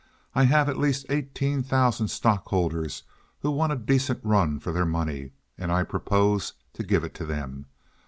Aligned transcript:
I 0.33 0.45
have 0.45 0.67
at 0.67 0.79
least 0.79 1.05
eighteen 1.11 1.61
thousand 1.61 2.07
stockholders 2.07 3.03
who 3.41 3.51
want 3.51 3.71
a 3.71 3.75
decent 3.75 4.19
run 4.23 4.57
for 4.59 4.71
their 4.71 4.83
money, 4.83 5.33
and 5.59 5.71
I 5.71 5.83
propose 5.83 6.53
to 6.73 6.81
give 6.81 7.03
it 7.03 7.13
to 7.13 7.23
them. 7.27 7.67